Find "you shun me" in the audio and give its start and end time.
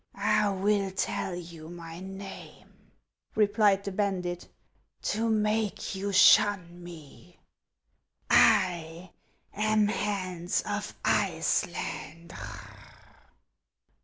5.93-7.39